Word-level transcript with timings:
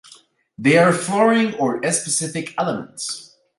They 0.57 0.79
are 0.79 0.93
flooring 0.93 1.53
or 1.59 1.79
specific 1.91 2.55
elements. 2.57 3.37